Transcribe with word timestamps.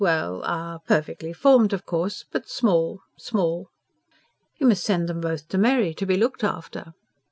well, 0.03 0.41
ah... 0.45 0.79
perfectly 0.87 1.31
formed, 1.31 1.73
of 1.73 1.85
course, 1.85 2.25
but 2.31 2.49
small 2.49 3.01
small." 3.19 3.69
"You 4.57 4.65
must 4.65 4.83
send 4.83 5.07
them 5.07 5.21
both 5.21 5.47
to 5.49 5.59
Mary, 5.59 5.93
to 5.93 6.07
be 6.07 6.17
looked 6.17 6.43
after." 6.43 6.95